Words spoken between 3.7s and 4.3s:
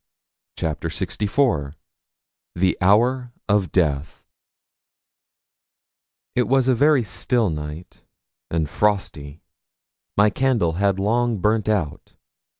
DEATH